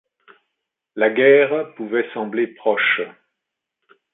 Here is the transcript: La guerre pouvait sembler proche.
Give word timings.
La 0.95 1.11
guerre 1.11 1.75
pouvait 1.75 2.09
sembler 2.15 2.47
proche. 2.47 3.01